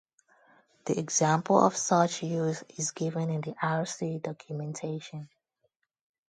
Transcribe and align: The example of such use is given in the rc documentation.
The 0.85 0.97
example 0.97 1.63
of 1.63 1.77
such 1.77 2.23
use 2.23 2.63
is 2.75 2.89
given 2.89 3.29
in 3.29 3.41
the 3.41 3.53
rc 3.61 4.23
documentation. 4.23 5.29